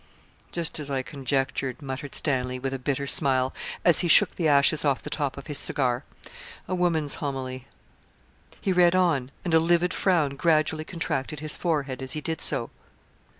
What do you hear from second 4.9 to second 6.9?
the top of his cigar 'a